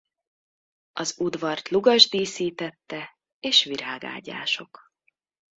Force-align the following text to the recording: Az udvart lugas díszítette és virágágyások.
Az 0.93 1.19
udvart 1.19 1.69
lugas 1.69 2.09
díszítette 2.09 3.17
és 3.39 3.63
virágágyások. 3.63 4.91